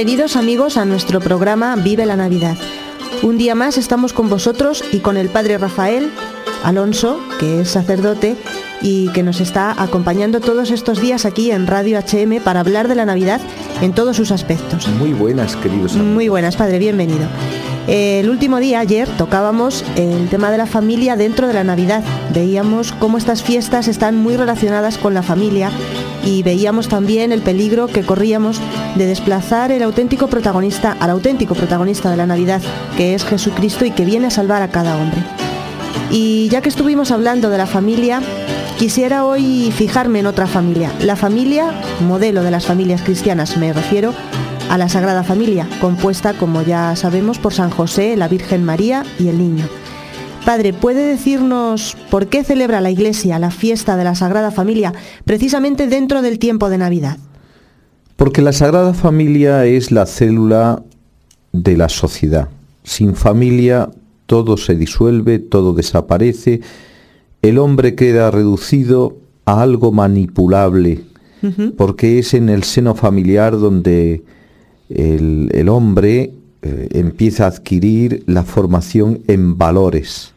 [0.00, 2.56] Bienvenidos amigos a nuestro programa Vive la Navidad.
[3.22, 6.10] Un día más estamos con vosotros y con el Padre Rafael
[6.64, 8.38] Alonso, que es sacerdote
[8.80, 12.94] y que nos está acompañando todos estos días aquí en Radio HM para hablar de
[12.94, 13.42] la Navidad
[13.82, 14.88] en todos sus aspectos.
[14.88, 16.14] Muy buenas, queridos amigos.
[16.14, 17.28] Muy buenas, Padre, bienvenido.
[17.86, 22.02] El último día, ayer, tocábamos el tema de la familia dentro de la Navidad.
[22.32, 25.70] Veíamos cómo estas fiestas están muy relacionadas con la familia
[26.24, 28.60] y veíamos también el peligro que corríamos
[28.96, 32.60] de desplazar el auténtico protagonista al auténtico protagonista de la Navidad,
[32.96, 35.22] que es Jesucristo y que viene a salvar a cada hombre.
[36.10, 38.20] Y ya que estuvimos hablando de la familia,
[38.78, 44.12] quisiera hoy fijarme en otra familia, la familia modelo de las familias cristianas, me refiero
[44.70, 49.26] a la Sagrada Familia, compuesta, como ya sabemos, por San José, la Virgen María y
[49.26, 49.68] el Niño.
[50.44, 54.92] Padre, ¿puede decirnos por qué celebra la Iglesia la fiesta de la Sagrada Familia
[55.24, 57.18] precisamente dentro del tiempo de Navidad?
[58.16, 60.82] Porque la Sagrada Familia es la célula
[61.52, 62.48] de la sociedad.
[62.82, 63.90] Sin familia
[64.26, 66.60] todo se disuelve, todo desaparece,
[67.42, 71.00] el hombre queda reducido a algo manipulable,
[71.76, 74.22] porque es en el seno familiar donde
[74.90, 80.34] el, hombre eh, empieza a adquirir la formación en valores.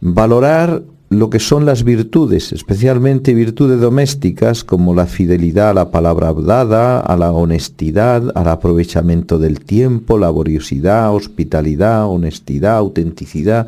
[0.00, 6.32] Valorar lo que son las virtudes, especialmente virtudes domésticas como la fidelidad a la palabra
[6.32, 13.66] dada, a la honestidad, al aprovechamiento del tiempo, laboriosidad, hospitalidad, honestidad, autenticidad,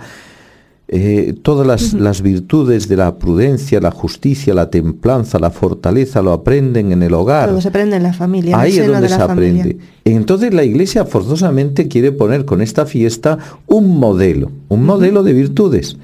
[0.95, 6.93] eh, todas las, virtudes de la prudencia, la justicia, la templanza, la fortaleza, lo aprenden
[6.93, 7.49] en el hogar.
[7.49, 8.61] Todo se aprende en la familia.
[8.61, 9.79] Ahí es donde se aprende.
[10.05, 15.97] Entonces la Iglesia forzosamente quiere poner con esta fiesta un modelo, un modelo de virtudes.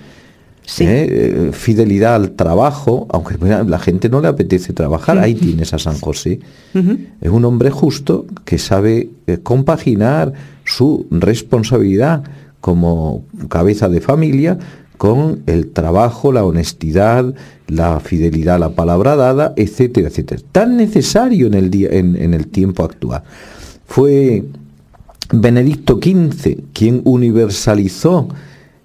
[0.80, 1.08] ¿Eh?
[1.11, 5.98] Eh, fidelidad al trabajo, aunque la gente no le apetece trabajar, ahí tienes a San
[5.98, 6.41] José.
[7.20, 9.08] Es un hombre justo que sabe
[9.42, 10.33] compaginar
[10.64, 12.23] su responsabilidad
[12.61, 14.58] como cabeza de familia
[14.98, 17.33] con el trabajo, la honestidad,
[17.68, 20.42] la fidelidad a la palabra dada, etcétera, etcétera.
[20.52, 23.23] Tan necesario en el, día, en, el tiempo actual.
[23.86, 24.45] Fue
[25.33, 28.28] Benedicto XV quien universalizó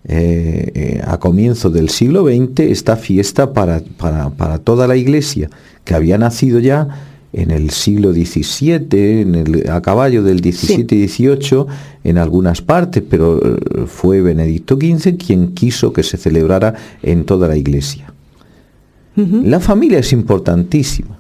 [0.06, 5.50] eh, eh, a comienzos del siglo XX esta fiesta para, para, para toda la iglesia,
[5.86, 6.88] que había nacido ya
[7.34, 11.66] en el siglo XVII, en el, a caballo del XVII y XVIII,
[12.04, 17.48] en algunas partes, pero eh, fue Benedicto XV quien quiso que se celebrara en toda
[17.48, 18.14] la iglesia.
[19.16, 21.20] La familia es importantísima.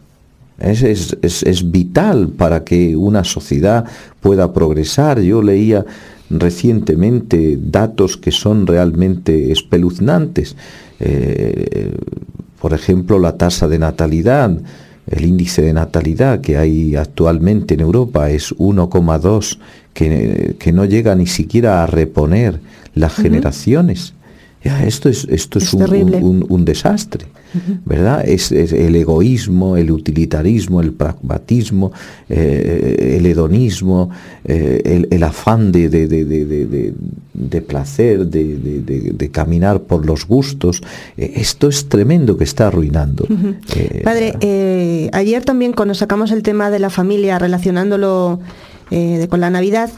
[0.57, 0.81] Es,
[1.21, 3.85] es, vital para que una sociedad
[4.19, 5.19] pueda progresar.
[5.19, 5.85] Yo leía
[6.39, 10.55] recientemente datos que son realmente espeluznantes.
[10.99, 11.91] Eh,
[12.59, 14.57] por ejemplo, la tasa de natalidad
[15.07, 19.57] el índice de natalidad que hay actualmente en Europa es 1,2,
[19.93, 22.59] que, que, no llega ni siquiera a reponer
[22.95, 24.13] las generaciones.
[24.63, 27.25] esto es, esto es, un, desastre.
[27.85, 28.27] ¿Verdad?
[28.27, 31.91] Es, el egoísmo, el utilitarismo, el pragmatismo,
[32.29, 34.09] eh, el hedonismo,
[34.45, 40.81] eh, el, afán de, de, placer, de, caminar por los gustos.
[41.17, 43.27] Eh, esto es tremendo que está arruinando.
[44.03, 48.39] Padre, ayer también cuando sacamos el tema de la familia relacionándolo
[49.29, 49.89] con la Navidad,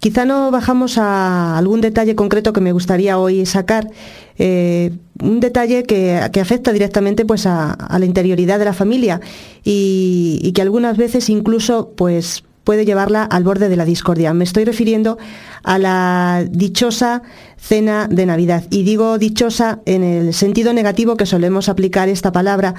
[0.00, 3.90] Quizá no bajamos a algún detalle concreto que me gustaría hoy sacar,
[4.38, 9.20] eh, un detalle que, afecta directamente pues, a, la interioridad de la familia
[9.62, 14.32] y, que algunas veces incluso pues, puede llevarla al borde de la discordia.
[14.32, 15.18] Me estoy refiriendo
[15.64, 17.20] a la dichosa
[17.56, 18.62] cena de Navidad.
[18.70, 22.76] Y digo dichosa en el sentido negativo que solemos aplicar esta palabra,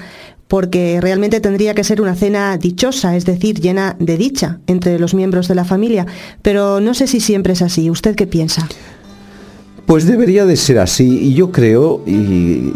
[0.48, 5.12] porque realmente tendría que ser una cena dichosa, es decir, llena de dicha entre los
[5.12, 6.06] miembros de la familia.
[6.40, 7.90] Pero no sé si siempre es así.
[7.90, 8.66] ¿Usted qué piensa?
[9.84, 11.18] Pues debería de ser así.
[11.18, 12.72] Y yo creo, y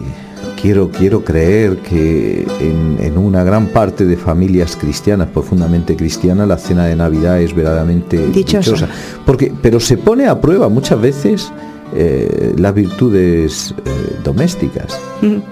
[0.67, 6.87] quiero, quiero creer que en, una gran parte de familias cristianas, profundamente cristianas, la cena
[6.87, 8.89] de Navidad es verdaderamente dichosa.
[9.25, 11.53] porque, pero se pone a prueba muchas veces
[11.95, 14.99] eh, las virtudes eh, domésticas.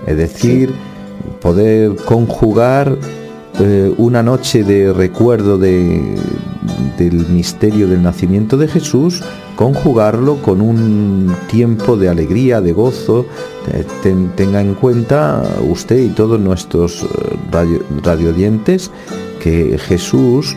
[0.04, 0.74] Es decir,
[1.40, 2.98] poder conjugar
[3.60, 6.16] eh, una noche de recuerdo de,
[6.98, 9.22] del misterio del nacimiento de Jesús,
[9.56, 13.26] conjugarlo con un tiempo de alegría, de gozo.
[14.36, 17.06] tenga en cuenta usted y todos nuestros
[17.50, 18.90] radio, radiodientes
[19.42, 20.56] que Jesús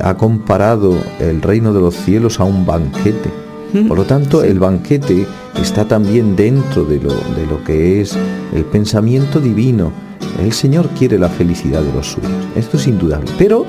[0.00, 3.44] ha comparado el reino de los cielos a un banquete
[3.88, 5.26] por lo tanto, el banquete
[5.60, 8.16] está también dentro de lo, de lo que es
[8.54, 9.92] el pensamiento divino.
[10.40, 12.30] El Señor quiere la felicidad de los suyos.
[12.54, 13.30] Esto es indudable.
[13.36, 13.66] Pero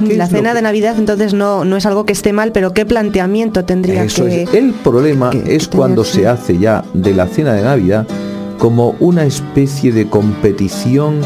[0.00, 3.64] La cena de Navidad entonces no, no es algo que esté mal, pero ¿qué planteamiento
[3.64, 4.48] tendría que...
[4.52, 8.06] El problema es cuando se hace ya de la cena de Navidad
[8.58, 11.20] como una especie de competición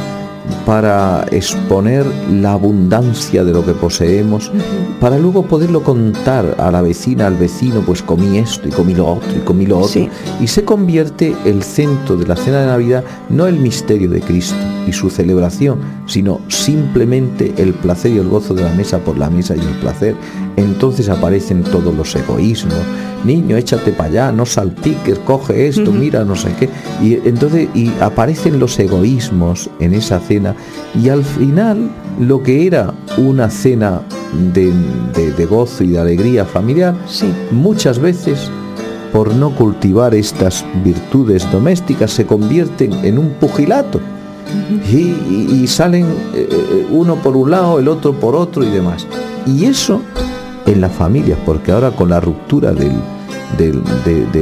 [0.67, 4.51] para exponer la abundancia de lo que poseemos,
[5.01, 9.07] para luego poderlo contar a la vecina, al vecino, pues comí esto y comí lo
[9.07, 10.09] otro y comí lo otro.
[10.41, 14.57] Y se convierte el centro de la cena de Navidad no el misterio de Cristo
[14.87, 19.31] y su celebración, sino simplemente el placer y el gozo de la mesa por la
[19.31, 20.15] mesa y el placer.
[20.57, 22.79] Entonces aparecen todos los egoísmos.
[23.25, 26.69] Niño, échate para allá, no salpiques, coge esto, mira, no sé qué.
[27.03, 30.34] Y entonces y aparecen los egoísmos en esa cena
[31.01, 31.91] y al final
[32.21, 34.03] lo que era una cena
[34.53, 36.95] de, gozo y de alegría familiar,
[37.51, 38.51] muchas veces
[39.13, 44.01] por no cultivar estas virtudes domésticas se convierten en un pugilato.
[44.93, 46.05] Y, salen
[46.35, 49.07] eh, eh, uno por un lado, el otro por otro y demás.
[49.47, 50.01] Y eso
[50.67, 52.93] en las familias, porque ahora con la ruptura de,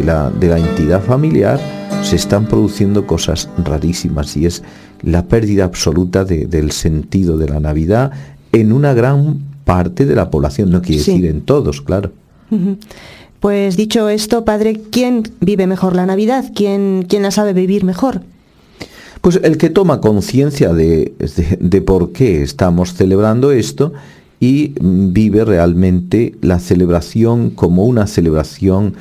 [0.04, 4.62] la, de la entidad familiar se están produciendo cosas rarísimas y es
[5.02, 8.12] la pérdida absoluta del sentido de la Navidad
[8.52, 12.12] en una gran parte de la población, no quiere decir en todos, claro.
[13.40, 16.52] Pues dicho esto, padre, ¿quién vive mejor la Navidad?
[16.54, 18.22] ¿Quién, quién la sabe vivir mejor?
[19.20, 21.14] Pues el que toma conciencia de,
[21.87, 23.93] por qué estamos celebrando esto
[24.40, 28.94] y vive realmente la celebración como una celebración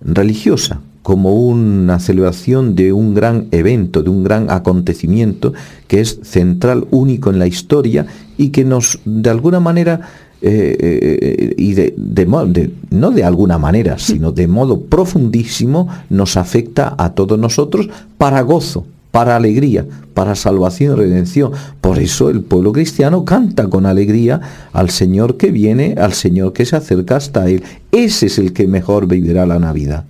[0.00, 5.52] religiosa, como una celebración de un gran evento, de un gran acontecimiento
[5.88, 8.06] que es central, único en la historia
[8.36, 10.00] y que nos, de alguna manera,
[10.42, 16.94] eh, eh, y de, de, no de alguna manera, sino de modo profundísimo, nos afecta
[16.98, 17.88] a todos nosotros
[18.18, 21.52] para gozo, para alegría, para salvación y redención.
[21.80, 24.40] Por eso el pueblo cristiano canta con alegría
[24.72, 27.62] al Señor que viene, al Señor que se acerca hasta Él.
[27.92, 30.04] Ese es el que mejor vivirá la Navidad.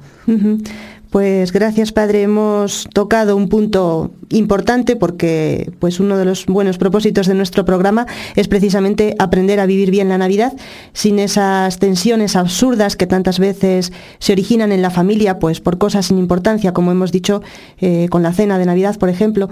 [1.11, 2.23] Pues gracias, Padre.
[2.23, 8.07] Hemos tocado un punto importante porque pues uno de los buenos propósitos de nuestro programa
[8.37, 10.53] es precisamente aprender a vivir bien la Navidad
[10.93, 16.07] sin esas tensiones absurdas que tantas veces se originan en la familia, pues por cosas
[16.07, 17.43] sin importancia, como hemos dicho
[17.81, 19.49] eh, con la cena de Navidad, por ejemplo.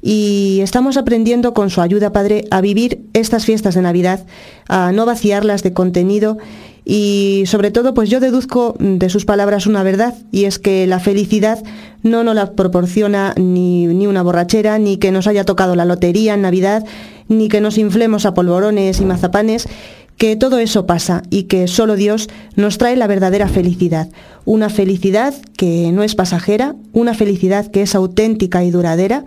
[0.00, 4.24] Y estamos aprendiendo con su ayuda, Padre, a vivir estas fiestas de Navidad,
[4.66, 6.38] a no vaciarlas de contenido
[6.84, 10.98] y sobre todo, pues yo deduzco de sus palabras una verdad, y es que la
[10.98, 11.62] felicidad
[12.02, 16.34] no nos la proporciona ni, ni, una borrachera, ni que nos haya tocado la lotería
[16.34, 16.84] en Navidad,
[17.28, 19.68] ni que nos inflemos a polvorones y mazapanes,
[20.16, 24.08] que todo eso pasa y que solo Dios nos trae la verdadera felicidad.
[24.44, 29.24] Una felicidad que no es pasajera, una felicidad que es auténtica y duradera,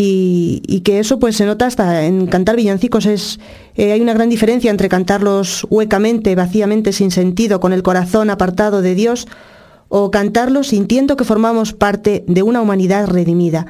[0.00, 3.04] y, que eso pues se nota hasta en cantar villancicos.
[3.04, 3.40] Es,
[3.74, 8.80] eh, hay una gran diferencia entre cantarlos huecamente, vacíamente, sin sentido, con el corazón apartado
[8.80, 9.26] de Dios,
[9.88, 13.66] o cantarlos sintiendo que formamos parte de una humanidad redimida.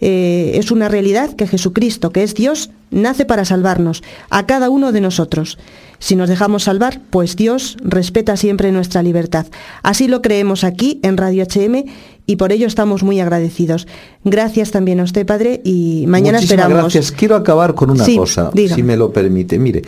[0.00, 4.92] Eh, es una realidad que Jesucristo, que es Dios, nace para salvarnos, a cada uno
[4.92, 5.58] de nosotros.
[5.98, 9.46] Si nos dejamos salvar, pues Dios respeta siempre nuestra libertad.
[9.82, 11.84] Así lo creemos aquí en Radio HM
[12.26, 13.86] y por ello estamos muy agradecidos.
[14.24, 16.92] Gracias también a usted, Padre, y mañana Muchísimas esperamos.
[16.94, 17.12] Gracias.
[17.12, 19.58] Quiero acabar con una cosa, si me lo permite.
[19.58, 19.82] Mire,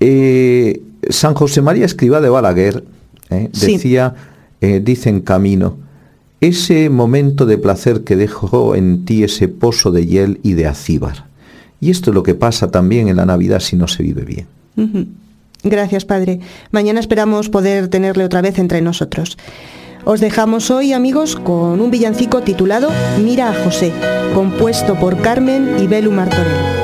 [0.00, 2.84] eh, San José María Escriba de Balaguer
[3.30, 4.14] eh, decía,
[4.60, 5.76] eh, dice en camino,
[6.42, 11.26] ese momento de placer que dejó en ti ese pozo de hiel y de acíbar.
[11.80, 14.46] Y esto es lo que pasa también en la Navidad si no se vive bien.
[15.62, 16.40] Gracias, Padre.
[16.72, 19.38] Mañana esperamos poder tenerle otra vez entre nosotros.
[20.04, 22.90] Os dejamos hoy, amigos, con un villancico titulado
[23.22, 23.92] Mira a José,
[24.34, 26.81] compuesto por Carmen y Belu Martorell.